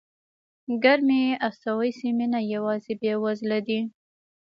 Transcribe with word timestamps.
ګرمې 0.83 1.23
استوایي 1.47 1.91
سیمې 1.99 2.25
نه 2.33 2.39
یوازې 2.53 2.93
بېوزله 3.01 3.59
دي. 3.67 3.79